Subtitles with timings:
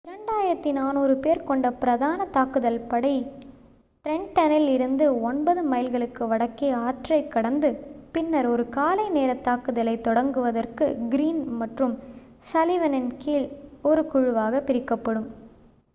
[0.05, 3.11] 2,400 பேர் கொண்ட பிரதான தாக்குதல் படை
[4.05, 7.69] ட்ரென்ட்டனில் இருந்து ஒன்பது மைல்களுக்கு வடக்கே ஆற்றைக் கடந்து
[8.11, 11.95] பின்னர் ஒரு காலை நேரத் தாக்குதலைத் தொடங்குவதற்கு கிரீன் மற்றும்
[12.51, 13.47] சல்லிவனின் கீழ்
[13.83, 15.29] ஒரு குழுவாகப் பிரிக்கப்படும்